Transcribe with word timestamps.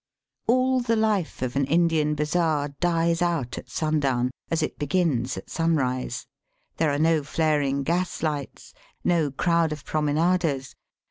All 0.47 0.79
the 0.79 0.95
life 0.95 1.43
of 1.43 1.55
an 1.55 1.65
Indian 1.65 2.15
bazaar 2.15 2.69
dies 2.79 3.21
out 3.21 3.59
at 3.59 3.69
sundown, 3.69 4.31
as 4.49 4.63
it 4.63 4.79
begins 4.79 5.37
at 5.37 5.47
sunrise* 5.51 6.25
There 6.77 6.89
are 6.89 6.97
no 6.97 7.21
flaring 7.21 7.83
gaslights, 7.83 8.73
no 9.03 9.29
crowd 9.29 9.71
of 9.71 9.85
promenaders. 9.85 10.73